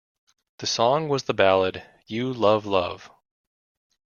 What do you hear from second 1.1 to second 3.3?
the ballad "You Love Love".